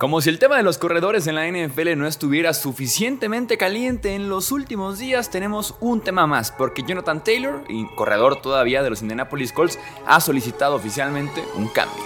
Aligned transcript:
Como 0.00 0.22
si 0.22 0.30
el 0.30 0.38
tema 0.38 0.56
de 0.56 0.62
los 0.62 0.78
corredores 0.78 1.26
en 1.26 1.34
la 1.34 1.46
NFL 1.46 1.94
no 1.94 2.06
estuviera 2.06 2.54
suficientemente 2.54 3.58
caliente 3.58 4.14
en 4.14 4.30
los 4.30 4.50
últimos 4.50 4.98
días, 4.98 5.28
tenemos 5.28 5.74
un 5.78 6.00
tema 6.00 6.26
más, 6.26 6.50
porque 6.52 6.82
Jonathan 6.82 7.22
Taylor, 7.22 7.64
corredor 7.96 8.40
todavía 8.40 8.82
de 8.82 8.88
los 8.88 9.02
Indianapolis 9.02 9.52
Colts, 9.52 9.78
ha 10.06 10.18
solicitado 10.22 10.74
oficialmente 10.74 11.44
un 11.54 11.68
cambio. 11.68 12.02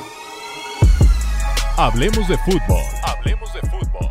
Hablemos 1.76 2.26
de 2.26 2.36
fútbol. 2.38 2.82
Hablemos 3.04 3.54
de 3.54 3.60
fútbol. 3.60 4.10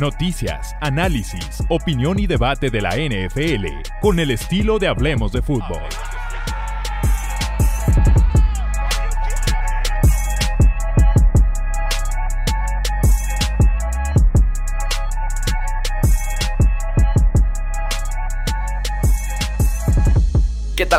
Noticias, 0.00 0.74
análisis, 0.80 1.62
opinión 1.68 2.18
y 2.18 2.26
debate 2.26 2.70
de 2.70 2.80
la 2.80 2.96
NFL 2.96 3.66
con 4.00 4.20
el 4.20 4.30
estilo 4.30 4.78
de 4.78 4.88
Hablemos 4.88 5.32
de 5.32 5.42
fútbol. 5.42 5.82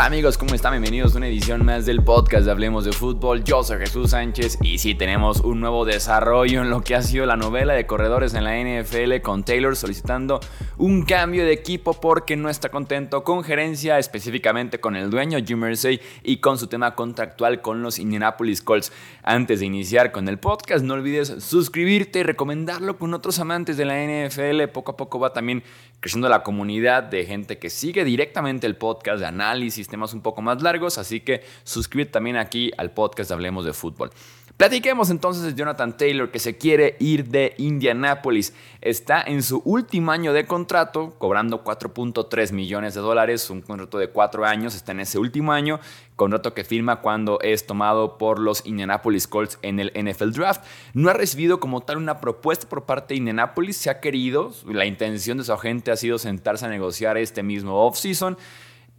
Amigos? 0.09 0.40
¿Cómo 0.40 0.55
están? 0.55 0.72
Bienvenidos 0.72 1.13
a 1.13 1.18
una 1.18 1.27
edición 1.27 1.63
más 1.63 1.86
del 1.86 2.02
podcast 2.02 2.44
de 2.44 2.49
Hablemos 2.49 2.84
de 2.84 2.91
Fútbol. 2.91 3.44
Yo 3.44 3.63
soy 3.63 3.77
Jesús 3.77 4.09
Sánchez 4.09 4.58
y 4.63 4.80
sí 4.80 4.95
tenemos 4.95 5.41
un 5.41 5.59
nuevo 5.59 5.85
desarrollo 5.85 6.63
en 6.63 6.72
lo 6.72 6.82
que 6.82 6.95
ha 6.95 7.04
sido 7.04 7.27
la 7.27 7.35
novela 7.35 7.76
de 7.76 7.85
corredores 7.85 8.34
en 8.34 8.44
la 8.44 8.58
NFL 8.58 9.22
con 9.22 9.44
Taylor 9.44 9.76
solicitando 9.76 10.40
un 10.80 11.04
cambio 11.04 11.44
de 11.44 11.52
equipo 11.52 11.94
porque 11.94 12.38
no 12.38 12.50
está 12.50 12.70
contento 12.70 13.26
con 13.26 13.44
gerencia, 13.44 14.00
específicamente 14.00 14.80
con 14.80 14.96
el 14.96 15.10
dueño 15.10 15.38
Jim 15.46 15.60
Mersey 15.60 16.00
y 16.24 16.38
con 16.38 16.58
su 16.58 16.68
tema 16.68 16.96
contractual 16.96 17.62
con 17.62 17.82
los 17.82 18.00
Indianapolis 18.00 18.62
Colts. 18.62 18.94
Antes 19.22 19.60
de 19.60 19.66
iniciar 19.66 20.14
con 20.14 20.30
el 20.30 20.40
podcast, 20.40 20.86
no 20.86 20.94
olvides 20.94 21.36
suscribirte 21.40 22.20
y 22.20 22.24
recomendarlo 22.24 22.98
con 22.98 23.14
otros 23.14 23.40
amantes 23.40 23.76
de 23.76 23.84
la 23.84 23.96
NFL. 24.02 24.72
Poco 24.72 24.94
a 24.94 24.98
poco 24.98 25.20
va 25.20 25.34
también 25.34 25.64
creciendo 26.00 26.30
la 26.30 26.44
comunidad 26.44 27.04
de 27.04 27.26
gente 27.26 27.58
que 27.58 27.70
sigue 27.70 28.05
directamente 28.05 28.66
el 28.66 28.77
podcast 28.77 29.20
de 29.20 29.26
análisis 29.26 29.80
sistemas 29.80 30.14
un 30.14 30.21
poco 30.21 30.41
más 30.41 30.62
largos, 30.62 30.98
así 30.98 31.20
que 31.20 31.43
suscríbete 31.64 32.12
también 32.12 32.38
aquí 32.38 32.71
al 32.77 32.91
podcast 32.91 33.32
Hablemos 33.32 33.66
de 33.66 33.74
Fútbol. 33.74 34.12
Platiquemos 34.60 35.10
entonces 35.10 35.43
de 35.43 35.54
Jonathan 35.54 35.96
Taylor 35.96 36.32
que 36.32 36.40
se 36.40 36.57
quiere 36.57 36.98
ir 36.99 37.29
de 37.29 37.55
Indianapolis. 37.60 38.54
Está 38.82 39.21
en 39.21 39.41
su 39.41 39.62
último 39.63 40.12
año 40.12 40.34
de 40.34 40.48
contrato, 40.48 41.15
cobrando 41.18 41.63
4.3 41.63 42.52
millones 42.52 42.93
de 42.93 42.99
dólares, 42.99 43.49
un 43.49 43.62
contrato 43.62 43.98
de 43.98 44.10
cuatro 44.10 44.43
años, 44.43 44.76
está 44.76 44.91
en 44.91 44.99
ese 44.99 45.18
último 45.18 45.54
año, 45.54 45.80
contrato 46.18 46.54
que 46.54 46.65
firma 46.65 46.98
cuando 46.98 47.40
es 47.40 47.65
tomado 47.68 48.18
por 48.18 48.37
los 48.37 48.65
Indianapolis 48.65 49.30
Colts 49.30 49.60
en 49.62 49.80
el 49.80 49.93
NFL 49.96 50.32
Draft. 50.32 50.65
No 50.93 51.10
ha 51.10 51.13
recibido 51.13 51.62
como 51.62 51.80
tal 51.80 51.96
una 51.96 52.20
propuesta 52.20 52.68
por 52.68 52.84
parte 52.84 53.13
de 53.13 53.20
Indianapolis, 53.20 53.77
se 53.77 53.90
ha 53.90 54.02
querido, 54.02 54.52
la 54.68 54.85
intención 54.85 55.37
de 55.37 55.46
su 55.46 55.54
agente 55.54 55.91
ha 55.91 55.96
sido 55.96 56.18
sentarse 56.18 56.65
a 56.65 56.70
negociar 56.70 57.18
este 57.18 57.43
mismo 57.43 57.85
offseason 57.87 58.37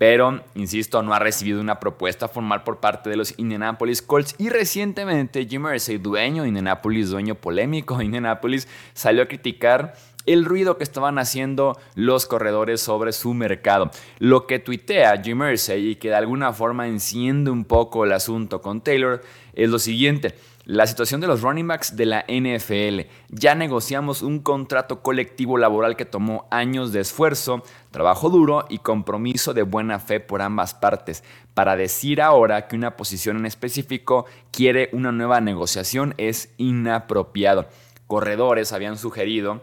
pero, 0.00 0.42
insisto, 0.54 1.02
no 1.02 1.12
ha 1.12 1.18
recibido 1.18 1.60
una 1.60 1.78
propuesta 1.78 2.26
formal 2.26 2.62
por 2.62 2.80
parte 2.80 3.10
de 3.10 3.16
los 3.16 3.38
Indianapolis 3.38 4.00
Colts 4.00 4.34
y 4.38 4.48
recientemente 4.48 5.44
Jim 5.44 5.66
Irsay, 5.66 5.98
dueño 5.98 6.40
de 6.40 6.48
Indianapolis, 6.48 7.10
dueño 7.10 7.34
polémico 7.34 7.98
de 7.98 8.06
Indianapolis, 8.06 8.66
salió 8.94 9.22
a 9.22 9.28
criticar 9.28 9.92
el 10.24 10.46
ruido 10.46 10.78
que 10.78 10.84
estaban 10.84 11.18
haciendo 11.18 11.78
los 11.96 12.24
corredores 12.24 12.80
sobre 12.80 13.12
su 13.12 13.34
mercado. 13.34 13.90
Lo 14.18 14.46
que 14.46 14.58
tuitea 14.58 15.20
Jim 15.22 15.42
Irsay 15.42 15.90
y 15.90 15.96
que 15.96 16.08
de 16.08 16.16
alguna 16.16 16.54
forma 16.54 16.88
enciende 16.88 17.50
un 17.50 17.66
poco 17.66 18.06
el 18.06 18.12
asunto 18.12 18.62
con 18.62 18.80
Taylor 18.80 19.20
es 19.52 19.68
lo 19.68 19.78
siguiente. 19.78 20.34
La 20.70 20.86
situación 20.86 21.20
de 21.20 21.26
los 21.26 21.42
running 21.42 21.66
backs 21.66 21.96
de 21.96 22.06
la 22.06 22.24
NFL. 22.28 23.10
Ya 23.28 23.56
negociamos 23.56 24.22
un 24.22 24.38
contrato 24.38 25.02
colectivo 25.02 25.58
laboral 25.58 25.96
que 25.96 26.04
tomó 26.04 26.46
años 26.52 26.92
de 26.92 27.00
esfuerzo, 27.00 27.64
trabajo 27.90 28.30
duro 28.30 28.66
y 28.68 28.78
compromiso 28.78 29.52
de 29.52 29.64
buena 29.64 29.98
fe 29.98 30.20
por 30.20 30.42
ambas 30.42 30.74
partes. 30.74 31.24
Para 31.54 31.74
decir 31.74 32.22
ahora 32.22 32.68
que 32.68 32.76
una 32.76 32.96
posición 32.96 33.36
en 33.36 33.46
específico 33.46 34.26
quiere 34.52 34.90
una 34.92 35.10
nueva 35.10 35.40
negociación 35.40 36.14
es 36.18 36.54
inapropiado. 36.56 37.66
Corredores 38.06 38.72
habían 38.72 38.96
sugerido 38.96 39.62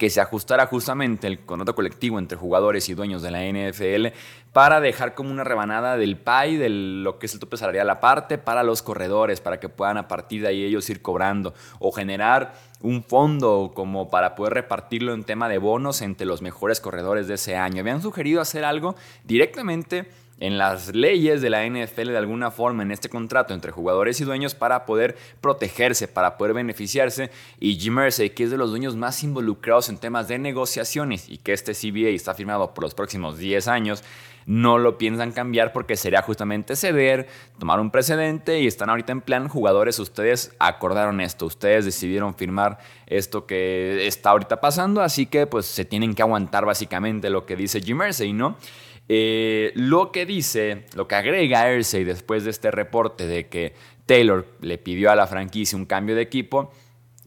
que 0.00 0.08
se 0.08 0.22
ajustara 0.22 0.64
justamente 0.64 1.26
el 1.26 1.40
contrato 1.40 1.74
colectivo 1.74 2.18
entre 2.18 2.38
jugadores 2.38 2.88
y 2.88 2.94
dueños 2.94 3.20
de 3.20 3.30
la 3.30 3.44
NFL 3.44 4.16
para 4.50 4.80
dejar 4.80 5.14
como 5.14 5.30
una 5.30 5.44
rebanada 5.44 5.98
del 5.98 6.16
pay, 6.16 6.56
de 6.56 6.70
lo 6.70 7.18
que 7.18 7.26
es 7.26 7.34
el 7.34 7.40
tope 7.40 7.58
salarial 7.58 7.90
aparte 7.90 8.38
para 8.38 8.62
los 8.62 8.80
corredores, 8.80 9.42
para 9.42 9.60
que 9.60 9.68
puedan 9.68 9.98
a 9.98 10.08
partir 10.08 10.40
de 10.40 10.48
ahí 10.48 10.64
ellos 10.64 10.88
ir 10.88 11.02
cobrando 11.02 11.52
o 11.80 11.92
generar 11.92 12.54
un 12.80 13.04
fondo 13.04 13.72
como 13.74 14.08
para 14.08 14.36
poder 14.36 14.54
repartirlo 14.54 15.12
en 15.12 15.24
tema 15.24 15.50
de 15.50 15.58
bonos 15.58 16.00
entre 16.00 16.26
los 16.26 16.40
mejores 16.40 16.80
corredores 16.80 17.28
de 17.28 17.34
ese 17.34 17.56
año. 17.56 17.82
Habían 17.82 18.00
sugerido 18.00 18.40
hacer 18.40 18.64
algo 18.64 18.96
directamente 19.24 20.08
en 20.40 20.56
las 20.56 20.94
leyes 20.94 21.42
de 21.42 21.50
la 21.50 21.64
NFL 21.66 22.08
de 22.08 22.16
alguna 22.16 22.50
forma 22.50 22.82
en 22.82 22.90
este 22.90 23.10
contrato 23.10 23.54
entre 23.54 23.70
jugadores 23.70 24.20
y 24.20 24.24
dueños 24.24 24.54
para 24.54 24.86
poder 24.86 25.16
protegerse, 25.40 26.08
para 26.08 26.38
poder 26.38 26.54
beneficiarse. 26.54 27.30
Y 27.60 27.78
Jim 27.78 27.94
Mersey, 27.94 28.30
que 28.30 28.44
es 28.44 28.50
de 28.50 28.56
los 28.56 28.70
dueños 28.70 28.96
más 28.96 29.22
involucrados 29.22 29.90
en 29.90 29.98
temas 29.98 30.28
de 30.28 30.38
negociaciones 30.38 31.28
y 31.28 31.38
que 31.38 31.52
este 31.52 31.74
CBA 31.74 32.08
está 32.08 32.34
firmado 32.34 32.72
por 32.72 32.84
los 32.84 32.94
próximos 32.94 33.38
10 33.38 33.68
años, 33.68 34.02
no 34.46 34.78
lo 34.78 34.98
piensan 34.98 35.32
cambiar 35.32 35.72
porque 35.72 35.96
sería 35.96 36.22
justamente 36.22 36.74
ceder, 36.74 37.28
tomar 37.58 37.78
un 37.78 37.90
precedente 37.90 38.60
y 38.60 38.66
están 38.66 38.88
ahorita 38.88 39.12
en 39.12 39.20
plan 39.20 39.46
jugadores, 39.46 39.98
ustedes 39.98 40.54
acordaron 40.58 41.20
esto, 41.20 41.46
ustedes 41.46 41.84
decidieron 41.84 42.34
firmar 42.34 42.78
esto 43.06 43.46
que 43.46 44.06
está 44.06 44.30
ahorita 44.30 44.60
pasando, 44.60 45.02
así 45.02 45.26
que 45.26 45.46
pues 45.46 45.66
se 45.66 45.84
tienen 45.84 46.14
que 46.14 46.22
aguantar 46.22 46.64
básicamente 46.64 47.28
lo 47.30 47.44
que 47.44 47.56
dice 47.56 47.80
Jim 47.80 47.98
Mersey, 47.98 48.32
¿no? 48.32 48.56
Eh, 49.12 49.72
lo 49.74 50.12
que 50.12 50.24
dice, 50.24 50.84
lo 50.94 51.08
que 51.08 51.16
agrega 51.16 51.68
Ersey 51.68 52.04
después 52.04 52.44
de 52.44 52.50
este 52.50 52.70
reporte 52.70 53.26
de 53.26 53.48
que 53.48 53.74
Taylor 54.06 54.46
le 54.60 54.78
pidió 54.78 55.10
a 55.10 55.16
la 55.16 55.26
franquicia 55.26 55.76
un 55.76 55.84
cambio 55.84 56.14
de 56.14 56.22
equipo, 56.22 56.70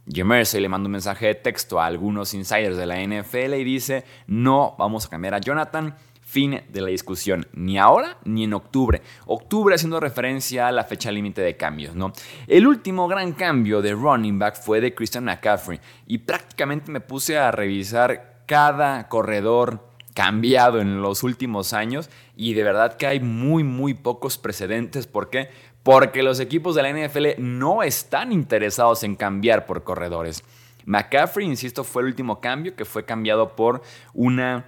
Jim 0.10 0.28
Mersey 0.28 0.62
le 0.62 0.70
manda 0.70 0.88
un 0.88 0.94
mensaje 0.94 1.26
de 1.26 1.36
texto 1.36 1.82
a 1.82 1.86
algunos 1.86 2.34
insiders 2.34 2.78
de 2.78 2.86
la 2.86 3.02
NFL 3.06 3.56
y 3.56 3.66
dice, 3.66 4.06
no 4.28 4.78
vamos 4.80 5.08
a 5.08 5.10
cambiar 5.10 5.34
a 5.34 5.40
Jonathan, 5.40 5.94
fin 6.22 6.62
de 6.70 6.80
la 6.80 6.88
discusión, 6.88 7.48
ni 7.52 7.78
ahora 7.78 8.18
ni 8.24 8.46
en 8.46 8.54
octubre. 8.54 9.02
Octubre 9.26 9.76
haciendo 9.76 10.00
referencia 10.00 10.70
a 10.70 10.72
la 10.72 10.86
fecha 10.86 11.12
límite 11.12 11.42
de 11.42 11.58
cambios, 11.58 11.96
¿no? 11.96 12.14
El 12.48 12.66
último 12.66 13.10
gran 13.10 13.34
cambio 13.34 13.82
de 13.82 13.92
running 13.92 14.40
back 14.40 14.56
fue 14.56 14.80
de 14.80 14.96
Christian 14.96 15.26
McCaffrey 15.26 15.82
y 16.08 16.20
prácticamente 16.20 16.94
me 16.94 17.02
puse 17.02 17.38
a 17.38 17.52
revisar 17.52 18.44
cada 18.46 19.10
corredor 19.10 19.93
cambiado 20.13 20.79
en 20.79 21.01
los 21.01 21.24
últimos 21.24 21.74
años 21.74 22.09
y 22.35 22.53
de 22.53 22.63
verdad 22.63 22.97
que 22.97 23.07
hay 23.07 23.19
muy, 23.19 23.63
muy 23.63 23.94
pocos 23.94 24.38
precedentes. 24.38 25.07
¿Por 25.07 25.29
qué? 25.29 25.50
Porque 25.84 26.24
los 26.24 26.40
equipos 26.40 26.75
de 26.75 26.84
la 26.84 26.91
NFL 26.91 27.40
no 27.40 27.84
están 27.84 28.31
interesados 28.31 29.03
en 29.03 29.16
cambiar 29.16 29.66
por 29.66 29.84
corredores. 29.84 30.44
McCaffrey, 30.85 31.47
insisto, 31.47 31.84
fue 31.84 32.01
el 32.01 32.09
último 32.09 32.41
cambio 32.41 32.75
que 32.75 32.85
fue 32.85 33.06
cambiado 33.06 33.56
por 33.56 33.81
una 34.13 34.66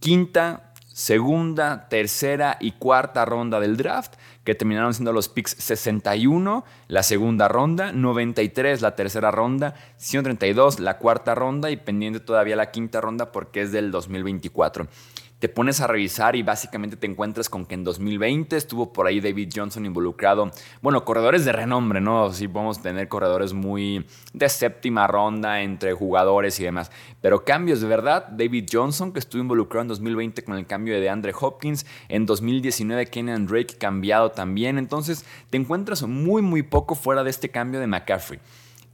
quinta 0.00 0.72
segunda, 0.96 1.90
tercera 1.90 2.56
y 2.58 2.72
cuarta 2.72 3.26
ronda 3.26 3.60
del 3.60 3.76
draft, 3.76 4.14
que 4.44 4.54
terminaron 4.54 4.94
siendo 4.94 5.12
los 5.12 5.28
picks 5.28 5.54
61, 5.58 6.64
la 6.88 7.02
segunda 7.02 7.48
ronda, 7.48 7.92
93 7.92 8.80
la 8.80 8.96
tercera 8.96 9.30
ronda, 9.30 9.74
132 9.98 10.80
la 10.80 10.96
cuarta 10.96 11.34
ronda 11.34 11.70
y 11.70 11.76
pendiente 11.76 12.18
todavía 12.18 12.56
la 12.56 12.70
quinta 12.70 13.02
ronda 13.02 13.30
porque 13.30 13.60
es 13.60 13.72
del 13.72 13.90
2024 13.90 14.88
te 15.46 15.52
pones 15.52 15.80
a 15.80 15.86
revisar 15.86 16.34
y 16.34 16.42
básicamente 16.42 16.96
te 16.96 17.06
encuentras 17.06 17.48
con 17.48 17.66
que 17.66 17.76
en 17.76 17.84
2020 17.84 18.56
estuvo 18.56 18.92
por 18.92 19.06
ahí 19.06 19.20
David 19.20 19.52
Johnson 19.54 19.86
involucrado. 19.86 20.50
Bueno, 20.82 21.04
corredores 21.04 21.44
de 21.44 21.52
renombre, 21.52 22.00
¿no? 22.00 22.32
Sí 22.32 22.48
podemos 22.48 22.82
tener 22.82 23.06
corredores 23.06 23.52
muy 23.52 24.04
de 24.32 24.48
séptima 24.48 25.06
ronda 25.06 25.62
entre 25.62 25.92
jugadores 25.92 26.58
y 26.58 26.64
demás. 26.64 26.90
Pero 27.20 27.44
cambios 27.44 27.80
de 27.80 27.86
verdad, 27.86 28.26
David 28.26 28.66
Johnson 28.72 29.12
que 29.12 29.20
estuvo 29.20 29.40
involucrado 29.40 29.82
en 29.82 29.88
2020 29.90 30.42
con 30.42 30.56
el 30.56 30.66
cambio 30.66 31.00
de 31.00 31.08
Andre 31.08 31.32
Hopkins, 31.40 31.86
en 32.08 32.26
2019 32.26 33.06
Kenyan 33.06 33.46
Drake 33.46 33.76
cambiado 33.78 34.32
también. 34.32 34.78
Entonces 34.78 35.24
te 35.48 35.58
encuentras 35.58 36.02
muy 36.02 36.42
muy 36.42 36.64
poco 36.64 36.96
fuera 36.96 37.22
de 37.22 37.30
este 37.30 37.50
cambio 37.50 37.78
de 37.78 37.86
McCaffrey. 37.86 38.40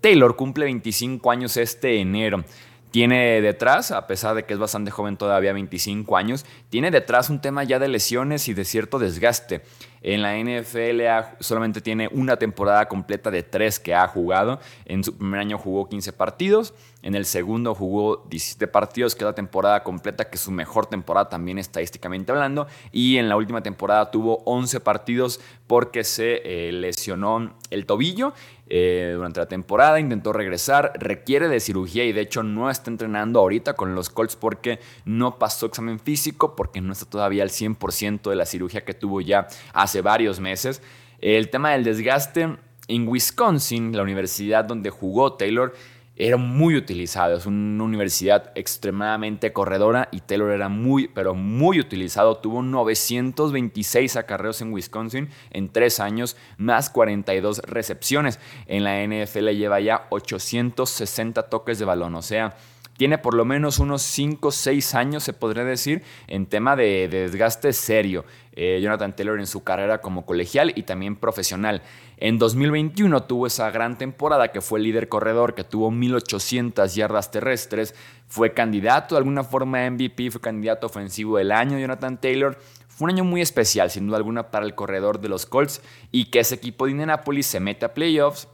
Taylor 0.02 0.36
cumple 0.36 0.66
25 0.66 1.30
años 1.30 1.56
este 1.56 1.98
enero 1.98 2.44
tiene 2.92 3.40
detrás, 3.40 3.90
a 3.90 4.06
pesar 4.06 4.36
de 4.36 4.44
que 4.44 4.52
es 4.52 4.58
bastante 4.60 4.90
joven 4.90 5.16
todavía, 5.16 5.52
25 5.52 6.16
años, 6.16 6.44
tiene 6.68 6.90
detrás 6.90 7.30
un 7.30 7.40
tema 7.40 7.64
ya 7.64 7.78
de 7.78 7.88
lesiones 7.88 8.46
y 8.48 8.54
de 8.54 8.64
cierto 8.64 8.98
desgaste. 8.98 9.62
En 10.02 10.20
la 10.20 10.36
NFL 10.36 11.00
solamente 11.40 11.80
tiene 11.80 12.08
una 12.12 12.36
temporada 12.36 12.88
completa 12.88 13.30
de 13.30 13.42
tres 13.42 13.78
que 13.78 13.94
ha 13.94 14.06
jugado. 14.08 14.60
En 14.84 15.04
su 15.04 15.16
primer 15.16 15.40
año 15.40 15.58
jugó 15.58 15.88
15 15.88 16.12
partidos, 16.12 16.74
en 17.02 17.14
el 17.14 17.24
segundo 17.24 17.74
jugó 17.74 18.24
17 18.28 18.66
partidos, 18.68 19.14
que 19.14 19.24
es 19.24 19.26
la 19.26 19.34
temporada 19.34 19.82
completa, 19.82 20.28
que 20.28 20.36
es 20.36 20.40
su 20.40 20.52
mejor 20.52 20.86
temporada 20.86 21.28
también 21.28 21.58
estadísticamente 21.58 22.30
hablando. 22.32 22.66
Y 22.92 23.16
en 23.16 23.28
la 23.28 23.36
última 23.36 23.62
temporada 23.62 24.10
tuvo 24.10 24.42
11 24.44 24.80
partidos 24.80 25.40
porque 25.66 26.04
se 26.04 26.42
eh, 26.44 26.72
lesionó 26.72 27.54
el 27.70 27.86
tobillo. 27.86 28.34
eh, 28.74 29.12
durante 29.14 29.38
la 29.38 29.46
temporada, 29.46 30.00
intentó 30.00 30.32
regresar, 30.32 30.92
requiere 30.94 31.48
de 31.48 31.60
cirugía 31.60 32.04
y 32.04 32.12
de 32.12 32.22
hecho 32.22 32.42
no 32.42 32.70
está 32.70 32.90
entrenando 32.90 33.38
ahorita 33.40 33.74
con 33.74 33.94
los 33.94 34.08
Colts 34.08 34.34
porque 34.34 34.78
no 35.04 35.38
pasó 35.38 35.66
examen 35.66 36.00
físico, 36.00 36.56
porque 36.56 36.80
no 36.80 36.94
está 36.94 37.04
todavía 37.04 37.42
al 37.42 37.50
100% 37.50 38.30
de 38.30 38.36
la 38.36 38.46
cirugía 38.46 38.82
que 38.82 38.94
tuvo 38.94 39.20
ya 39.20 39.46
hace 39.74 39.91
varios 40.00 40.40
meses. 40.40 40.82
El 41.20 41.50
tema 41.50 41.72
del 41.72 41.84
desgaste 41.84 42.56
en 42.88 43.08
Wisconsin, 43.08 43.96
la 43.96 44.02
universidad 44.02 44.64
donde 44.64 44.90
jugó 44.90 45.34
Taylor, 45.34 45.72
era 46.16 46.36
muy 46.36 46.76
utilizado. 46.76 47.36
Es 47.36 47.46
una 47.46 47.82
universidad 47.82 48.52
extremadamente 48.54 49.52
corredora 49.52 50.08
y 50.12 50.20
Taylor 50.20 50.50
era 50.50 50.68
muy, 50.68 51.08
pero 51.08 51.34
muy 51.34 51.80
utilizado. 51.80 52.36
Tuvo 52.36 52.62
926 52.62 54.16
acarreos 54.16 54.60
en 54.60 54.72
Wisconsin 54.72 55.30
en 55.50 55.70
tres 55.70 56.00
años, 56.00 56.36
más 56.58 56.90
42 56.90 57.60
recepciones. 57.60 58.38
En 58.66 58.84
la 58.84 59.02
NFL 59.04 59.48
lleva 59.50 59.80
ya 59.80 60.06
860 60.10 61.44
toques 61.44 61.78
de 61.78 61.84
balón. 61.86 62.14
O 62.14 62.22
sea, 62.22 62.56
tiene 62.96 63.18
por 63.18 63.34
lo 63.34 63.44
menos 63.44 63.78
unos 63.78 64.02
5 64.02 64.48
o 64.48 64.50
6 64.50 64.94
años, 64.94 65.24
se 65.24 65.32
podría 65.32 65.64
decir, 65.64 66.02
en 66.28 66.46
tema 66.46 66.76
de, 66.76 67.08
desgaste 67.08 67.72
serio. 67.72 68.24
Eh, 68.54 68.80
Jonathan 68.82 69.16
Taylor 69.16 69.40
en 69.40 69.46
su 69.46 69.64
carrera 69.64 70.02
como 70.02 70.26
colegial 70.26 70.72
y 70.76 70.82
también 70.82 71.16
profesional. 71.16 71.82
En 72.18 72.38
2021 72.38 73.22
tuvo 73.22 73.46
esa 73.46 73.70
gran 73.70 73.96
temporada 73.96 74.52
que 74.52 74.60
fue 74.60 74.78
líder 74.78 75.08
corredor, 75.08 75.54
que 75.54 75.64
tuvo 75.64 75.90
1800 75.90 76.94
yardas 76.94 77.30
terrestres, 77.30 77.94
fue 78.28 78.52
candidato 78.52 79.14
de 79.14 79.20
alguna 79.20 79.42
forma 79.42 79.84
a 79.84 79.90
MVP, 79.90 80.30
fue 80.30 80.40
candidato 80.40 80.86
ofensivo 80.86 81.38
del 81.38 81.50
año 81.50 81.78
Jonathan 81.78 82.20
Taylor. 82.20 82.58
Fue 82.88 83.06
un 83.06 83.10
año 83.10 83.24
muy 83.24 83.40
especial, 83.40 83.90
sin 83.90 84.06
duda 84.06 84.18
alguna, 84.18 84.50
para 84.50 84.66
el 84.66 84.74
corredor 84.74 85.18
de 85.18 85.30
los 85.30 85.46
Colts 85.46 85.80
y 86.10 86.26
que 86.26 86.40
ese 86.40 86.54
equipo 86.54 86.84
de 86.84 86.92
Indianapolis 86.92 87.46
se 87.46 87.58
mete 87.58 87.86
a 87.86 87.94
playoffs 87.94 88.48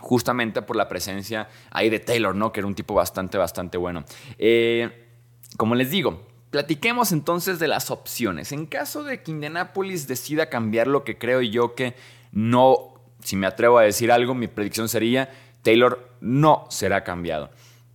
justamente 0.00 0.62
por 0.62 0.76
la 0.76 0.88
presencia 0.88 1.48
ahí 1.70 1.90
de 1.90 2.00
Taylor, 2.00 2.34
¿no? 2.34 2.52
Que 2.52 2.60
era 2.60 2.66
un 2.66 2.74
tipo 2.74 2.94
bastante, 2.94 3.38
bastante 3.38 3.78
bueno. 3.78 4.04
Eh, 4.38 5.08
como 5.56 5.74
les 5.74 5.90
digo, 5.90 6.26
platiquemos 6.50 7.12
entonces 7.12 7.58
de 7.58 7.68
las 7.68 7.90
opciones. 7.90 8.52
En 8.52 8.66
caso 8.66 9.04
de 9.04 9.22
que 9.22 9.30
Indianapolis 9.30 10.08
decida 10.08 10.48
cambiar 10.48 10.86
lo 10.86 11.04
que 11.04 11.18
creo 11.18 11.40
yo 11.42 11.74
que 11.74 11.94
no, 12.32 12.94
si 13.22 13.36
me 13.36 13.46
atrevo 13.46 13.78
a 13.78 13.82
decir 13.82 14.10
algo, 14.10 14.34
mi 14.34 14.48
predicción 14.48 14.88
sería 14.88 15.30
Taylor 15.62 16.08
no 16.20 16.66
será 16.68 17.04
cambiado 17.04 17.50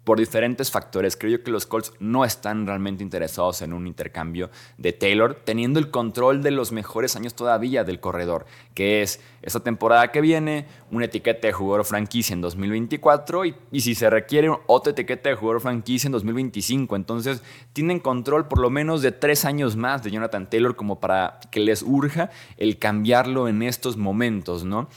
por 0.07 0.19
diferentes 0.19 0.71
factores. 0.71 1.17
Creo 1.17 1.33
yo 1.33 1.43
que 1.43 1.51
los 1.51 1.65
Colts 1.65 1.91
no 1.99 2.23
están 2.23 2.65
realmente 2.65 3.03
interesados 3.03 3.61
en 3.61 3.73
un 3.73 3.87
intercambio 3.87 4.49
de 4.77 4.93
Taylor, 4.93 5.35
teniendo 5.43 5.79
el 5.79 5.91
control 5.91 6.41
de 6.41 6.51
los 6.51 6.71
mejores 6.71 7.17
años 7.17 7.33
todavía 7.33 7.83
del 7.83 7.99
corredor, 7.99 8.45
que 8.73 9.01
es 9.01 9.19
esta 9.41 9.59
temporada 9.59 10.09
que 10.13 10.21
viene, 10.21 10.65
una 10.91 11.03
etiqueta 11.03 11.47
de 11.47 11.51
jugador 11.51 11.83
franquicia 11.83 12.33
en 12.33 12.39
2024 12.39 13.43
y, 13.47 13.55
y 13.69 13.81
si 13.81 13.95
se 13.95 14.09
requiere 14.09 14.49
otra 14.67 14.91
etiqueta 14.91 15.27
de 15.27 15.35
jugador 15.35 15.59
franquicia 15.59 16.07
en 16.07 16.13
2025. 16.13 16.95
Entonces 16.95 17.43
tienen 17.73 17.99
control 17.99 18.47
por 18.47 18.59
lo 18.59 18.69
menos 18.69 19.01
de 19.01 19.11
tres 19.11 19.43
años 19.43 19.75
más 19.75 20.03
de 20.03 20.11
Jonathan 20.11 20.49
Taylor 20.49 20.77
como 20.77 21.01
para 21.01 21.41
que 21.51 21.59
les 21.59 21.81
urja 21.81 22.29
el 22.55 22.79
cambiarlo 22.79 23.49
en 23.49 23.61
estos 23.61 23.97
momentos, 23.97 24.63
¿no? 24.63 24.87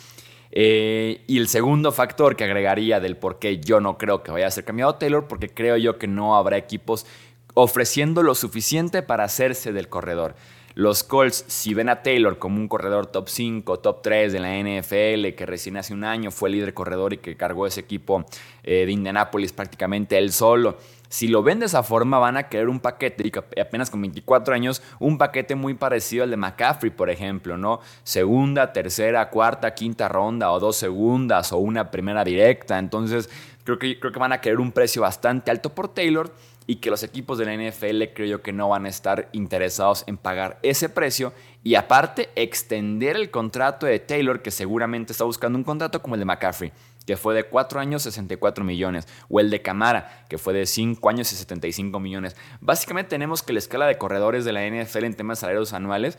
Eh, 0.52 1.23
y 1.26 1.38
el 1.38 1.49
segundo 1.49 1.93
factor 1.93 2.35
que 2.35 2.44
agregaría 2.44 2.99
del 2.99 3.17
por 3.17 3.38
qué 3.38 3.61
yo 3.61 3.81
no 3.81 3.99
creo 3.99 4.23
que 4.23 4.32
vaya 4.32 4.47
a 4.47 4.50
ser 4.50 4.64
cambiado 4.64 4.97
Taylor, 4.97 5.29
porque 5.29 5.49
creo 5.49 5.76
yo 5.76 5.99
que 5.99 6.08
no 6.08 6.37
habrá 6.37 6.56
equipos 6.56 7.06
ofreciendo 7.55 8.23
lo 8.23 8.35
suficiente 8.35 9.02
para 9.02 9.25
hacerse 9.25 9.73
del 9.73 9.88
corredor. 9.88 10.35
Los 10.75 11.03
Colts, 11.03 11.45
si 11.49 11.75
ven 11.75 11.89
a 11.89 12.03
Taylor 12.03 12.39
como 12.39 12.59
un 12.59 12.69
corredor 12.69 13.07
top 13.07 13.29
5, 13.29 13.81
top 13.81 14.03
3 14.03 14.33
de 14.33 14.41
la 14.41 14.57
NFL, 14.57 15.35
que 15.37 15.47
recién 15.47 15.77
hace 15.77 15.93
un 15.93 16.05
año 16.05 16.31
fue 16.31 16.51
líder 16.51 16.75
corredor 16.75 17.13
y 17.13 17.19
que 17.19 17.37
cargó 17.37 17.67
ese 17.67 17.81
equipo 17.81 18.25
eh, 18.63 18.87
de 18.87 18.93
Indianapolis 18.93 19.53
prácticamente 19.53 20.17
él 20.17 20.33
solo, 20.33 20.79
si 21.11 21.27
lo 21.27 21.43
ven 21.43 21.59
de 21.59 21.67
esa 21.67 21.83
forma, 21.83 22.21
van 22.21 22.37
a 22.37 22.45
querer 22.45 22.69
un 22.69 22.79
paquete, 22.79 23.27
y 23.27 23.61
apenas 23.61 23.91
con 23.91 24.01
24 24.01 24.55
años, 24.55 24.81
un 25.01 25.19
paquete 25.19 25.57
muy 25.57 25.75
parecido 25.75 26.23
al 26.23 26.31
de 26.31 26.37
McCaffrey, 26.37 26.93
por 26.93 27.11
ejemplo, 27.11 27.59
¿no? 27.59 27.81
Segunda, 28.05 28.73
tercera, 28.73 29.29
cuarta, 29.29 29.75
quinta 29.75 30.09
ronda, 30.09 30.53
o 30.53 30.61
dos 30.61 30.77
segundas, 30.77 31.53
o 31.53 31.59
una 31.59 31.91
primera 31.91 32.23
directa. 32.23 32.79
Entonces, 32.79 33.29
creo 33.65 33.77
que, 33.77 33.99
creo 33.99 34.13
que 34.13 34.21
van 34.21 34.33
a 34.33 34.41
querer 34.41 34.61
un 34.61 34.71
precio 34.71 35.03
bastante 35.03 35.51
alto 35.51 35.75
por 35.75 35.89
Taylor 35.89 36.33
y 36.71 36.77
que 36.77 36.89
los 36.89 37.03
equipos 37.03 37.37
de 37.37 37.47
la 37.47 37.57
NFL 37.57 38.15
creo 38.15 38.29
yo 38.29 38.43
que 38.43 38.53
no 38.53 38.69
van 38.69 38.87
a 38.87 38.91
estar 38.91 39.29
interesados 39.33 40.05
en 40.07 40.17
pagar 40.17 40.61
ese 40.63 40.89
precio 40.89 41.33
y 41.65 41.75
aparte 41.75 42.31
extender 42.37 43.17
el 43.17 43.33
contrato 43.33 43.87
de 43.87 43.99
Taylor 43.99 44.41
que 44.41 44.53
seguramente 44.53 45.11
está 45.11 45.25
buscando 45.25 45.59
un 45.59 45.65
contrato 45.65 46.01
como 46.01 46.15
el 46.15 46.21
de 46.21 46.27
McCaffrey 46.27 46.73
que 47.05 47.17
fue 47.17 47.35
de 47.35 47.43
4 47.43 47.81
años 47.81 48.05
64 48.05 48.63
millones, 48.63 49.09
o 49.29 49.41
el 49.41 49.51
de 49.51 49.63
Camara, 49.63 50.27
que 50.29 50.39
fue 50.39 50.53
de 50.55 50.65
5 50.65 51.09
años 51.09 51.33
y 51.33 51.35
75 51.35 51.99
millones. 51.99 52.37
Básicamente 52.61 53.09
tenemos 53.09 53.43
que 53.43 53.53
la 53.53 53.59
escala 53.59 53.87
de 53.87 53.99
corredores 53.99 54.45
de 54.45 54.53
la 54.53 54.65
NFL 54.65 55.07
en 55.07 55.17
temas 55.17 55.41
salarios 55.41 55.73
anuales 55.73 56.19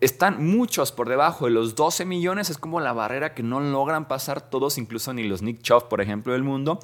están 0.00 0.44
muchos 0.44 0.92
por 0.92 1.08
debajo 1.08 1.46
de 1.46 1.52
los 1.52 1.74
12 1.74 2.04
millones, 2.04 2.50
es 2.50 2.58
como 2.58 2.80
la 2.80 2.92
barrera 2.92 3.32
que 3.32 3.42
no 3.42 3.60
logran 3.60 4.08
pasar 4.08 4.42
todos, 4.42 4.76
incluso 4.76 5.14
ni 5.14 5.22
los 5.22 5.40
Nick 5.40 5.62
Chubb, 5.62 5.88
por 5.88 6.02
ejemplo, 6.02 6.34
del 6.34 6.42
mundo. 6.42 6.80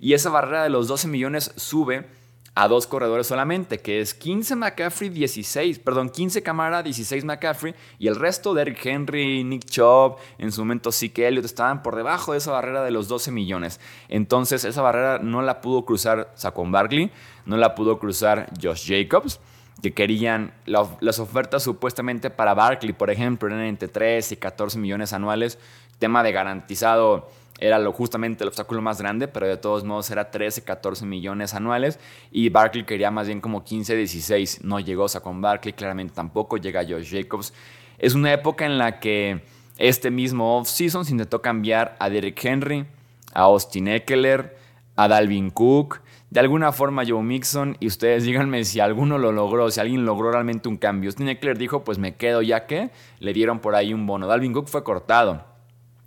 Y 0.00 0.14
esa 0.14 0.30
barrera 0.30 0.62
de 0.62 0.70
los 0.70 0.88
12 0.88 1.08
millones 1.08 1.52
sube 1.56 2.23
a 2.56 2.68
dos 2.68 2.86
corredores 2.86 3.26
solamente, 3.26 3.78
que 3.80 4.00
es 4.00 4.14
15 4.14 4.54
McCaffrey, 4.56 5.08
16, 5.08 5.80
perdón, 5.80 6.08
15 6.10 6.42
Camara, 6.42 6.82
16 6.82 7.24
McCaffrey, 7.24 7.74
y 7.98 8.06
el 8.06 8.16
resto, 8.16 8.54
Derrick 8.54 8.84
Henry, 8.86 9.42
Nick 9.42 9.64
Chubb, 9.64 10.16
en 10.38 10.52
su 10.52 10.60
momento 10.60 10.90
que 11.12 11.26
Elliott, 11.26 11.44
estaban 11.44 11.82
por 11.82 11.96
debajo 11.96 12.32
de 12.32 12.38
esa 12.38 12.52
barrera 12.52 12.84
de 12.84 12.90
los 12.90 13.08
12 13.08 13.32
millones. 13.32 13.80
Entonces, 14.08 14.64
esa 14.64 14.82
barrera 14.82 15.18
no 15.18 15.42
la 15.42 15.60
pudo 15.60 15.84
cruzar 15.84 16.32
Saquon 16.34 16.70
Barkley, 16.70 17.10
no 17.44 17.56
la 17.56 17.74
pudo 17.74 17.98
cruzar 17.98 18.48
Josh 18.62 18.86
Jacobs, 18.88 19.40
que 19.82 19.92
querían, 19.92 20.54
las 20.66 21.18
ofertas 21.18 21.62
supuestamente 21.62 22.30
para 22.30 22.54
Barkley, 22.54 22.92
por 22.92 23.10
ejemplo, 23.10 23.48
eran 23.48 23.62
entre 23.62 23.88
3 23.88 24.32
y 24.32 24.36
14 24.36 24.78
millones 24.78 25.12
anuales, 25.12 25.58
tema 25.98 26.22
de 26.22 26.32
garantizado 26.32 27.28
era 27.60 27.78
lo, 27.78 27.92
justamente 27.92 28.42
el 28.42 28.48
obstáculo 28.48 28.82
más 28.82 29.00
grande, 29.00 29.28
pero 29.28 29.46
de 29.46 29.56
todos 29.56 29.84
modos 29.84 30.10
era 30.10 30.30
13, 30.30 30.64
14 30.64 31.06
millones 31.06 31.54
anuales 31.54 32.00
y 32.32 32.48
Barkley 32.48 32.84
quería 32.84 33.10
más 33.10 33.26
bien 33.26 33.40
como 33.40 33.62
15, 33.62 33.94
16. 33.96 34.64
No 34.64 34.80
llegó 34.80 35.04
o 35.04 35.22
con 35.22 35.40
Barkley, 35.40 35.72
claramente 35.72 36.14
tampoco 36.14 36.56
llega 36.56 36.82
Josh 36.82 37.10
Jacobs. 37.10 37.54
Es 37.98 38.14
una 38.14 38.32
época 38.32 38.66
en 38.66 38.78
la 38.78 38.98
que 38.98 39.44
este 39.78 40.10
mismo 40.10 40.58
offseason 40.58 41.04
se 41.04 41.12
intentó 41.12 41.42
cambiar 41.42 41.96
a 42.00 42.10
Derek 42.10 42.44
Henry, 42.44 42.86
a 43.32 43.42
Austin 43.42 43.88
Eckler, 43.88 44.56
a 44.96 45.06
Dalvin 45.08 45.50
Cook, 45.50 46.00
de 46.34 46.40
alguna 46.40 46.72
forma 46.72 47.04
Joe 47.06 47.22
Mixon 47.22 47.76
y 47.78 47.86
ustedes 47.86 48.24
díganme 48.24 48.64
si 48.64 48.80
alguno 48.80 49.18
lo 49.18 49.30
logró, 49.30 49.70
si 49.70 49.78
alguien 49.78 50.04
logró 50.04 50.32
realmente 50.32 50.68
un 50.68 50.76
cambio. 50.76 51.08
Austin 51.08 51.28
Eckler 51.28 51.56
dijo 51.56 51.84
pues 51.84 51.96
me 51.96 52.16
quedo 52.16 52.42
ya 52.42 52.66
que 52.66 52.90
le 53.20 53.32
dieron 53.32 53.60
por 53.60 53.76
ahí 53.76 53.94
un 53.94 54.04
bono. 54.04 54.26
Dalvin 54.26 54.52
Cook 54.52 54.66
fue 54.66 54.82
cortado. 54.82 55.44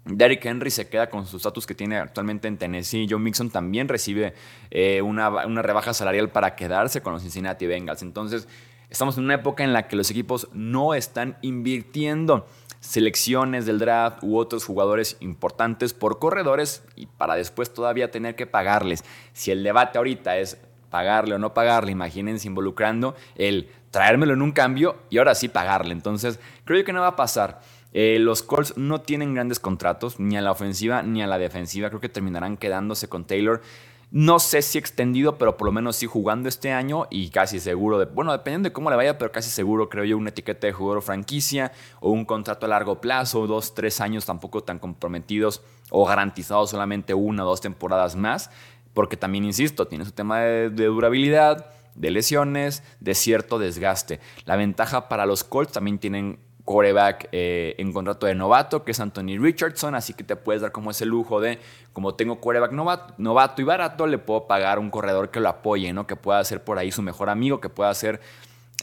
Derrick 0.03 0.43
Henry 0.43 0.69
se 0.69 0.89
queda 0.89 1.09
con 1.09 1.25
su 1.25 1.37
estatus 1.37 1.65
que 1.65 1.75
tiene 1.75 1.95
actualmente 1.95 2.49
en 2.49 2.57
Tennessee. 2.57 3.07
Joe 3.09 3.19
Mixon 3.19 3.49
también 3.51 3.87
recibe 3.87 4.33
eh, 4.69 5.01
una, 5.01 5.29
una, 5.45 5.61
rebaja 5.61 5.93
salarial 5.93 6.29
para 6.29 6.57
quedarse 6.57 6.99
con 6.99 7.13
los 7.13 7.21
Cincinnati 7.21 7.65
Bengals. 7.65 8.01
Entonces, 8.01 8.49
estamos 8.89 9.17
en 9.17 9.23
una 9.23 9.35
época 9.35 9.63
en 9.63 9.71
la 9.71 9.87
que 9.87 9.95
los 9.95 10.11
equipos 10.11 10.49
no 10.51 10.93
están 10.93 11.37
invirtiendo 11.41 12.47
selecciones 12.87 13.65
del 13.65 13.79
draft 13.79 14.23
u 14.23 14.37
otros 14.37 14.63
jugadores 14.63 15.17
importantes 15.19 15.93
por 15.93 16.19
corredores 16.19 16.83
y 16.95 17.07
para 17.07 17.35
después 17.35 17.73
todavía 17.73 18.11
tener 18.11 18.35
que 18.35 18.47
pagarles. 18.47 19.03
Si 19.33 19.51
el 19.51 19.61
debate 19.61 19.97
ahorita 19.97 20.37
es 20.37 20.57
pagarle 20.89 21.35
o 21.35 21.37
no 21.37 21.53
pagarle, 21.53 21.91
imagínense 21.91 22.47
involucrando 22.47 23.13
el 23.35 23.69
traérmelo 23.91 24.33
en 24.33 24.41
un 24.41 24.53
cambio 24.53 24.95
y 25.09 25.17
ahora 25.17 25.35
sí 25.35 25.49
pagarle. 25.49 25.91
Entonces, 25.91 26.39
creo 26.63 26.85
que 26.85 26.93
no 26.93 27.01
va 27.01 27.07
a 27.07 27.15
pasar. 27.17 27.59
Eh, 27.91 28.19
los 28.19 28.41
Colts 28.41 28.77
no 28.77 29.01
tienen 29.01 29.33
grandes 29.33 29.59
contratos, 29.59 30.17
ni 30.17 30.37
a 30.37 30.41
la 30.41 30.51
ofensiva 30.51 31.03
ni 31.03 31.21
a 31.21 31.27
la 31.27 31.37
defensiva. 31.37 31.89
Creo 31.89 31.99
que 31.99 32.07
terminarán 32.09 32.55
quedándose 32.55 33.09
con 33.09 33.25
Taylor. 33.25 33.61
No 34.09 34.39
sé 34.39 34.61
si 34.61 34.77
extendido, 34.77 35.37
pero 35.37 35.57
por 35.57 35.65
lo 35.65 35.73
menos 35.73 35.97
sí 35.97 36.05
jugando 36.05 36.47
este 36.47 36.71
año 36.71 37.07
y 37.09 37.29
casi 37.29 37.59
seguro, 37.59 37.99
de, 37.99 38.05
bueno, 38.05 38.31
dependiendo 38.31 38.69
de 38.69 38.73
cómo 38.73 38.89
le 38.89 38.95
vaya, 38.95 39.17
pero 39.17 39.33
casi 39.33 39.49
seguro 39.49 39.89
creo 39.89 40.05
yo 40.05 40.17
una 40.17 40.29
etiqueta 40.29 40.65
de 40.65 40.71
jugador 40.71 41.01
franquicia 41.01 41.73
o 41.99 42.11
un 42.11 42.23
contrato 42.23 42.65
a 42.65 42.69
largo 42.69 43.01
plazo, 43.01 43.47
dos, 43.47 43.73
tres 43.73 43.99
años 43.99 44.25
tampoco 44.25 44.63
tan 44.63 44.79
comprometidos 44.79 45.61
o 45.89 46.05
garantizados 46.05 46.69
solamente 46.69 47.13
una 47.13 47.43
o 47.43 47.47
dos 47.49 47.59
temporadas 47.59 48.15
más, 48.15 48.49
porque 48.93 49.17
también, 49.17 49.43
insisto, 49.43 49.87
tiene 49.87 50.05
su 50.05 50.13
tema 50.13 50.39
de 50.39 50.69
durabilidad, 50.69 51.69
de 51.95 52.11
lesiones, 52.11 52.83
de 53.01 53.13
cierto 53.13 53.59
desgaste. 53.59 54.21
La 54.45 54.55
ventaja 54.55 55.09
para 55.09 55.25
los 55.25 55.43
Colts 55.43 55.73
también 55.73 55.99
tienen 55.99 56.39
coreback 56.67 57.29
eh, 57.31 57.75
en 57.77 57.93
contrato 57.93 58.25
de 58.25 58.35
novato, 58.35 58.83
que 58.83 58.91
es 58.91 58.99
Anthony 58.99 59.39
Richardson, 59.39 59.95
así 59.95 60.13
que 60.13 60.25
te 60.25 60.35
puedes 60.35 60.61
dar 60.61 60.73
como 60.73 60.91
ese 60.91 61.05
lujo 61.05 61.39
de, 61.39 61.59
como 61.93 62.15
tengo 62.15 62.41
coreback 62.41 62.73
novato, 62.73 63.13
novato 63.17 63.61
y 63.61 63.65
barato, 63.65 64.05
le 64.05 64.17
puedo 64.17 64.47
pagar 64.47 64.77
un 64.77 64.89
corredor 64.89 65.31
que 65.31 65.39
lo 65.39 65.47
apoye, 65.47 65.93
¿no? 65.93 66.05
que 66.05 66.17
pueda 66.17 66.43
ser 66.43 66.65
por 66.65 66.77
ahí 66.77 66.91
su 66.91 67.01
mejor 67.01 67.29
amigo, 67.29 67.61
que 67.61 67.69
pueda 67.69 67.93
ser 67.93 68.19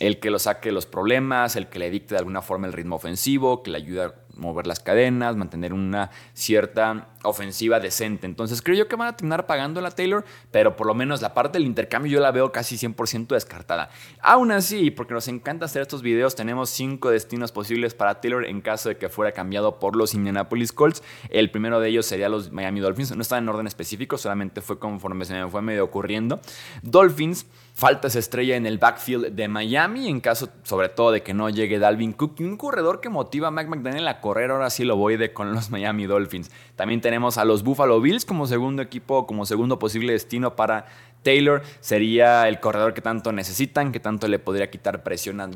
el 0.01 0.19
que 0.19 0.31
lo 0.31 0.39
saque 0.39 0.73
los 0.73 0.87
problemas, 0.87 1.57
el 1.57 1.67
que 1.67 1.79
le 1.79 1.91
dicte 1.91 2.15
de 2.15 2.21
alguna 2.21 2.41
forma 2.41 2.67
el 2.67 2.73
ritmo 2.73 2.97
ofensivo, 2.97 3.63
que 3.63 3.71
le 3.71 3.77
ayude 3.77 4.05
a 4.05 4.15
mover 4.35 4.67
las 4.67 4.81
cadenas, 4.81 5.37
mantener 5.37 5.75
una 5.75 6.11
cierta 6.33 7.09
ofensiva 7.25 7.81
decente. 7.81 8.27
Entonces 8.27 8.63
creo 8.63 8.77
yo 8.77 8.89
que 8.89 8.97
van 8.97 9.09
a 9.09 9.17
terminar 9.17 9.47
pagando 9.47 9.85
a 9.85 9.91
Taylor, 9.91 10.25
pero 10.51 10.77
por 10.77 10.87
lo 10.87 10.95
menos 10.95 11.23
la 11.23 11.35
parte 11.35 11.59
del 11.59 11.67
intercambio 11.67 12.13
yo 12.13 12.21
la 12.21 12.31
veo 12.31 12.53
casi 12.53 12.77
100% 12.77 13.29
descartada. 13.29 13.91
Aún 14.21 14.53
así, 14.53 14.91
porque 14.91 15.15
nos 15.15 15.29
encanta 15.29 15.67
hacer 15.67 15.83
estos 15.83 16.03
videos, 16.03 16.35
tenemos 16.35 16.71
cinco 16.71 17.11
destinos 17.11 17.53
posibles 17.53 17.95
para 17.95 18.21
Taylor 18.21 18.45
en 18.45 18.61
caso 18.61 18.89
de 18.89 18.97
que 18.97 19.09
fuera 19.09 19.33
cambiado 19.33 19.79
por 19.79 19.97
los 19.97 20.15
Indianapolis 20.15 20.73
Colts. 20.73 21.03
El 21.31 21.51
primero 21.51 21.81
de 21.81 21.89
ellos 21.89 22.07
sería 22.07 22.29
los 22.29 22.53
Miami 22.53 22.81
Dolphins. 22.81 23.15
No 23.15 23.23
está 23.23 23.39
en 23.39 23.49
orden 23.49 23.67
específico, 23.67 24.19
solamente 24.19 24.61
fue 24.61 24.79
conforme 24.79 25.25
se 25.25 25.35
me 25.35 25.49
fue 25.49 25.63
medio 25.63 25.85
ocurriendo. 25.85 26.41
Dolphins, 26.83 27.47
falta 27.75 28.09
esa 28.09 28.21
estrella 28.21 28.57
en 28.57 28.67
el 28.67 28.79
backfield 28.79 29.33
de 29.35 29.49
Miami, 29.49 30.09
en 30.09 30.21
caso 30.21 30.49
sobre 30.63 30.89
todo 30.89 31.11
de 31.11 31.23
que 31.23 31.35
no 31.35 31.51
llegue 31.51 31.79
Dalvin 31.79 32.13
Cook, 32.13 32.37
un 32.41 32.57
corredor 32.57 33.01
que 33.01 33.09
motiva 33.09 33.49
a 33.49 33.51
Mike 33.51 33.69
McDaniel 33.69 34.07
a 34.09 34.21
correr, 34.21 34.51
ahora 34.51 34.71
sí 34.71 34.85
lo 34.85 34.97
voy 34.97 35.17
de 35.17 35.33
con 35.33 35.53
los 35.53 35.71
Miami 35.71 36.07
Dolphins. 36.07 36.51
También 36.77 37.01
tenemos 37.01 37.14
a 37.15 37.45
los 37.45 37.63
Buffalo 37.63 38.01
Bills 38.01 38.25
como 38.25 38.47
segundo 38.47 38.83
equipo, 38.83 39.27
como 39.27 39.47
segundo 39.47 39.79
posible 39.79 40.13
destino 40.13 40.57
para 40.57 40.87
Taylor. 41.23 41.63
Sería 41.81 42.49
el 42.49 42.61
corredor 42.61 42.93
que 42.93 43.01
tanto 43.01 43.33
necesitan, 43.33 43.93
que 43.93 44.01
tanto 44.01 44.27
le 44.29 44.39
podría 44.39 44.71
quitar 44.71 45.03
presión 45.03 45.41
a, 45.41 45.49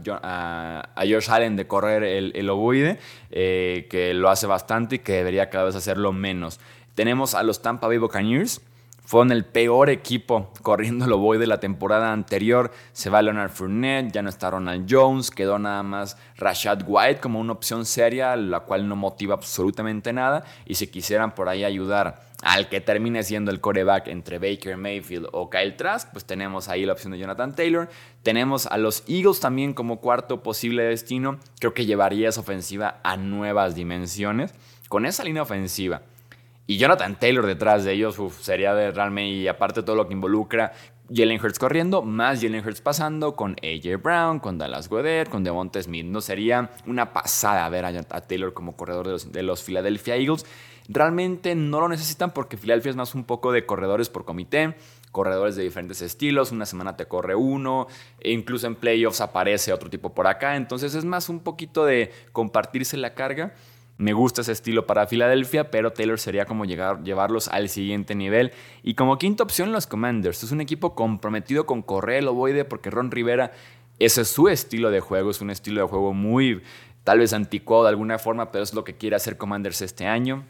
a, 0.94 1.00
Josh 1.00 1.30
Allen 1.30 1.56
de 1.56 1.66
correr 1.66 2.04
el, 2.04 2.32
el 2.34 2.48
ovoide, 2.48 2.98
eh, 3.30 3.86
que 3.90 4.14
lo 4.14 4.30
hace 4.30 4.46
bastante 4.46 4.96
y 4.96 4.98
que 5.00 5.12
debería 5.12 5.50
cada 5.50 5.64
vez 5.64 5.74
hacerlo 5.74 6.12
menos. 6.12 6.60
Tenemos 6.94 7.34
a 7.34 7.42
los 7.42 7.60
Tampa 7.60 7.88
Bay 7.88 7.98
Buccaneers, 7.98 8.60
fueron 9.08 9.32
el 9.32 9.46
peor 9.46 9.88
equipo 9.88 10.52
corriendo 10.60 11.06
lo 11.06 11.16
voy 11.16 11.38
de 11.38 11.46
la 11.46 11.60
temporada 11.60 12.12
anterior. 12.12 12.72
Se 12.92 13.08
va 13.08 13.22
Leonard 13.22 13.50
Fournette, 13.50 14.12
ya 14.12 14.20
no 14.20 14.28
está 14.28 14.50
Ronald 14.50 14.86
Jones, 14.86 15.30
quedó 15.30 15.58
nada 15.58 15.82
más 15.82 16.18
Rashad 16.36 16.82
White 16.86 17.18
como 17.18 17.40
una 17.40 17.54
opción 17.54 17.86
seria, 17.86 18.36
la 18.36 18.60
cual 18.60 18.86
no 18.86 18.96
motiva 18.96 19.32
absolutamente 19.32 20.12
nada. 20.12 20.44
Y 20.66 20.74
si 20.74 20.88
quisieran 20.88 21.34
por 21.34 21.48
ahí 21.48 21.64
ayudar 21.64 22.20
al 22.42 22.68
que 22.68 22.82
termine 22.82 23.22
siendo 23.22 23.50
el 23.50 23.62
coreback 23.62 24.08
entre 24.08 24.38
Baker 24.38 24.76
Mayfield 24.76 25.28
o 25.32 25.48
Kyle 25.48 25.74
Trask, 25.74 26.12
pues 26.12 26.26
tenemos 26.26 26.68
ahí 26.68 26.84
la 26.84 26.92
opción 26.92 27.12
de 27.12 27.18
Jonathan 27.18 27.56
Taylor. 27.56 27.88
Tenemos 28.22 28.66
a 28.66 28.76
los 28.76 29.04
Eagles 29.08 29.40
también 29.40 29.72
como 29.72 30.00
cuarto 30.00 30.42
posible 30.42 30.82
destino. 30.82 31.38
Creo 31.60 31.72
que 31.72 31.86
llevaría 31.86 32.28
esa 32.28 32.42
ofensiva 32.42 33.00
a 33.02 33.16
nuevas 33.16 33.74
dimensiones. 33.74 34.52
Con 34.90 35.06
esa 35.06 35.24
línea 35.24 35.40
ofensiva 35.40 36.02
y 36.68 36.76
Jonathan 36.76 37.18
Taylor 37.18 37.46
detrás 37.46 37.84
de 37.84 37.94
ellos, 37.94 38.18
sería 38.40 38.74
de 38.74 38.90
realmente, 38.90 39.30
y 39.30 39.48
aparte 39.48 39.82
todo 39.82 39.96
lo 39.96 40.06
que 40.06 40.12
involucra 40.12 40.74
Jalen 41.10 41.40
Hurts 41.42 41.58
corriendo, 41.58 42.02
más 42.02 42.42
Jalen 42.42 42.62
Hurts 42.62 42.82
pasando, 42.82 43.34
con 43.36 43.56
AJ 43.62 44.02
Brown, 44.02 44.38
con 44.38 44.58
Dallas 44.58 44.90
Goddard, 44.90 45.30
con 45.30 45.42
Devonta 45.42 45.82
Smith. 45.82 46.04
No 46.04 46.20
sería 46.20 46.70
una 46.86 47.14
pasada 47.14 47.66
ver 47.70 47.86
a, 47.86 48.20
Taylor 48.20 48.52
como 48.52 48.76
corredor 48.76 49.06
de 49.06 49.12
los, 49.12 49.32
de 49.32 49.42
los 49.42 49.62
Philadelphia 49.62 50.16
Eagles. 50.16 50.44
Realmente 50.90 51.54
no 51.54 51.80
lo 51.80 51.88
necesitan 51.88 52.32
porque 52.32 52.58
Philadelphia 52.58 52.90
es 52.90 52.96
más 52.96 53.14
un 53.14 53.24
poco 53.24 53.50
de 53.50 53.64
corredores 53.64 54.10
por 54.10 54.26
comité 54.26 54.74
corredores 55.10 55.56
de 55.56 55.62
diferentes 55.62 56.02
estilos, 56.02 56.52
una 56.52 56.66
semana 56.66 56.94
te 56.94 57.06
corre 57.06 57.34
uno, 57.34 57.86
e 58.20 58.30
incluso 58.30 58.66
en 58.66 58.74
playoffs 58.74 59.22
aparece 59.22 59.72
otro 59.72 59.88
tipo 59.88 60.12
por 60.12 60.26
acá, 60.26 60.54
entonces 60.54 60.94
es 60.94 61.06
más 61.06 61.30
un 61.30 61.40
poquito 61.40 61.86
de 61.86 62.12
compartirse 62.32 62.98
la 62.98 63.14
carga 63.14 63.54
me 63.98 64.12
gusta 64.12 64.42
ese 64.42 64.52
estilo 64.52 64.86
para 64.86 65.08
Filadelfia, 65.08 65.72
pero 65.72 65.92
Taylor 65.92 66.20
sería 66.20 66.46
como 66.46 66.64
llegar, 66.64 67.02
llevarlos 67.02 67.48
al 67.48 67.68
siguiente 67.68 68.14
nivel. 68.14 68.52
Y 68.84 68.94
como 68.94 69.18
quinta 69.18 69.42
opción, 69.42 69.72
los 69.72 69.88
Commanders. 69.88 70.44
Es 70.44 70.52
un 70.52 70.60
equipo 70.60 70.94
comprometido 70.94 71.66
con 71.66 71.82
correr 71.82 72.18
el 72.18 72.28
ovoide 72.28 72.64
porque 72.64 72.90
Ron 72.90 73.10
Rivera, 73.10 73.52
ese 73.98 74.20
es 74.20 74.28
su 74.28 74.48
estilo 74.48 74.92
de 74.92 75.00
juego, 75.00 75.32
es 75.32 75.40
un 75.40 75.50
estilo 75.50 75.82
de 75.82 75.88
juego 75.88 76.14
muy 76.14 76.62
tal 77.02 77.18
vez 77.18 77.32
anticuado 77.32 77.84
de 77.84 77.90
alguna 77.90 78.20
forma, 78.20 78.52
pero 78.52 78.62
es 78.62 78.72
lo 78.72 78.84
que 78.84 78.96
quiere 78.96 79.16
hacer 79.16 79.36
Commanders 79.36 79.82
este 79.82 80.06
año. 80.06 80.44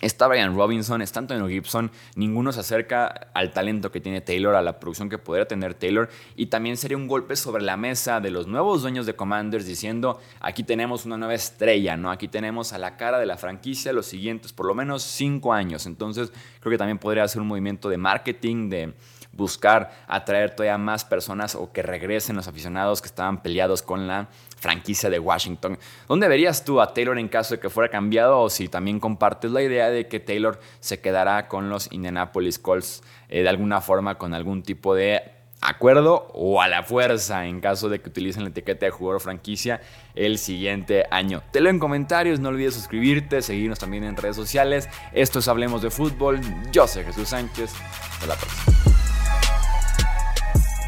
Está 0.00 0.28
Brian 0.28 0.56
Robinson, 0.56 1.02
está 1.02 1.20
Antonio 1.20 1.46
Gibson, 1.46 1.90
ninguno 2.14 2.52
se 2.52 2.60
acerca 2.60 3.06
al 3.34 3.52
talento 3.52 3.92
que 3.92 4.00
tiene 4.00 4.22
Taylor, 4.22 4.54
a 4.54 4.62
la 4.62 4.80
producción 4.80 5.10
que 5.10 5.18
podría 5.18 5.46
tener 5.46 5.74
Taylor, 5.74 6.08
y 6.36 6.46
también 6.46 6.78
sería 6.78 6.96
un 6.96 7.06
golpe 7.06 7.36
sobre 7.36 7.62
la 7.62 7.76
mesa 7.76 8.18
de 8.20 8.30
los 8.30 8.46
nuevos 8.46 8.80
dueños 8.80 9.04
de 9.04 9.14
Commanders 9.14 9.66
diciendo, 9.66 10.18
aquí 10.40 10.62
tenemos 10.62 11.04
una 11.04 11.18
nueva 11.18 11.34
estrella, 11.34 11.98
¿no? 11.98 12.10
Aquí 12.10 12.28
tenemos 12.28 12.72
a 12.72 12.78
la 12.78 12.96
cara 12.96 13.18
de 13.18 13.26
la 13.26 13.36
franquicia 13.36 13.92
los 13.92 14.06
siguientes 14.06 14.54
por 14.54 14.64
lo 14.64 14.74
menos 14.74 15.02
cinco 15.02 15.52
años, 15.52 15.84
entonces 15.84 16.32
creo 16.60 16.70
que 16.70 16.78
también 16.78 16.98
podría 16.98 17.28
ser 17.28 17.42
un 17.42 17.48
movimiento 17.48 17.90
de 17.90 17.98
marketing, 17.98 18.70
de 18.70 18.94
buscar 19.32 19.92
atraer 20.06 20.54
todavía 20.54 20.78
más 20.78 21.04
personas 21.04 21.54
o 21.54 21.72
que 21.72 21.82
regresen 21.82 22.36
los 22.36 22.48
aficionados 22.48 23.00
que 23.00 23.08
estaban 23.08 23.42
peleados 23.42 23.82
con 23.82 24.06
la 24.06 24.28
franquicia 24.58 25.08
de 25.08 25.18
Washington. 25.18 25.78
¿Dónde 26.08 26.28
verías 26.28 26.64
tú 26.64 26.80
a 26.80 26.92
Taylor 26.92 27.18
en 27.18 27.28
caso 27.28 27.54
de 27.54 27.60
que 27.60 27.70
fuera 27.70 27.90
cambiado 27.90 28.40
o 28.40 28.50
si 28.50 28.68
también 28.68 29.00
compartes 29.00 29.50
la 29.50 29.62
idea 29.62 29.90
de 29.90 30.08
que 30.08 30.20
Taylor 30.20 30.60
se 30.80 31.00
quedará 31.00 31.48
con 31.48 31.70
los 31.70 31.90
Indianapolis 31.92 32.58
Colts 32.58 33.02
eh, 33.28 33.42
de 33.42 33.48
alguna 33.48 33.80
forma 33.80 34.18
con 34.18 34.34
algún 34.34 34.62
tipo 34.62 34.94
de 34.94 35.40
acuerdo 35.60 36.30
o 36.32 36.62
a 36.62 36.68
la 36.68 36.82
fuerza 36.82 37.46
en 37.46 37.60
caso 37.60 37.88
de 37.88 38.00
que 38.00 38.08
utilicen 38.08 38.44
la 38.44 38.50
etiqueta 38.50 38.86
de 38.86 38.92
jugador 38.92 39.20
franquicia 39.20 39.80
el 40.14 40.38
siguiente 40.38 41.04
año. 41.10 41.42
Te 41.52 41.60
leo 41.60 41.70
en 41.70 41.78
comentarios, 41.78 42.40
no 42.40 42.48
olvides 42.48 42.74
suscribirte, 42.74 43.42
seguirnos 43.42 43.78
también 43.78 44.04
en 44.04 44.16
redes 44.16 44.36
sociales. 44.36 44.88
Esto 45.12 45.38
es 45.38 45.48
Hablemos 45.48 45.82
de 45.82 45.90
Fútbol. 45.90 46.40
Yo 46.72 46.86
soy 46.86 47.04
Jesús 47.04 47.28
Sánchez. 47.28 47.72
Hasta 48.10 48.26
la 48.26 48.34
próxima. 48.34 48.89